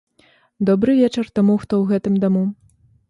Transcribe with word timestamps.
Добры 0.69 0.95
вечар 1.01 1.29
таму, 1.41 1.59
хто 1.67 1.73
ў 1.85 1.93
гэтым 1.93 2.13
даму! 2.25 2.43